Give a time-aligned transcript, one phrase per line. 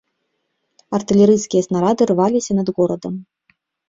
[0.97, 3.13] Артылерыйскія снарады рваліся над горадам.